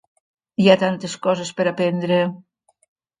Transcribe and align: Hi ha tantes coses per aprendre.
Hi 0.61 0.69
ha 0.71 0.77
tantes 0.83 1.13
coses 1.27 1.51
per 1.59 1.65
aprendre. 1.73 2.17